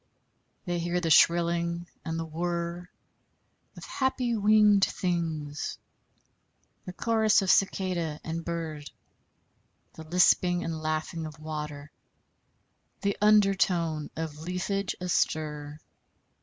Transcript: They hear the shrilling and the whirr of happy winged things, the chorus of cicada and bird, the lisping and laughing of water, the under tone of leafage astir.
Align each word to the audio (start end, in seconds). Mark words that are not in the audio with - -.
They 0.65 0.79
hear 0.79 0.99
the 0.99 1.11
shrilling 1.11 1.85
and 2.03 2.17
the 2.17 2.25
whirr 2.25 2.89
of 3.77 3.83
happy 3.83 4.35
winged 4.35 4.83
things, 4.83 5.77
the 6.85 6.91
chorus 6.93 7.43
of 7.43 7.51
cicada 7.51 8.19
and 8.23 8.43
bird, 8.43 8.89
the 9.93 10.03
lisping 10.03 10.63
and 10.63 10.81
laughing 10.81 11.27
of 11.27 11.37
water, 11.39 11.91
the 13.01 13.15
under 13.21 13.53
tone 13.53 14.09
of 14.15 14.39
leafage 14.39 14.95
astir. 14.99 15.79